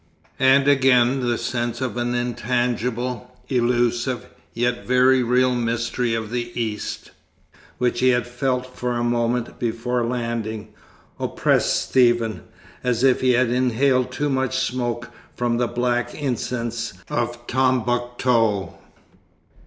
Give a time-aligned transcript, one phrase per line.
[0.39, 7.11] And again the sense of an intangible, illusive, yet very real mystery of the East,
[7.77, 10.69] which he had felt for a moment before landing,
[11.19, 12.41] oppressed Stephen,
[12.83, 18.73] as if he had inhaled too much smoke from the black incense of Tombouctou.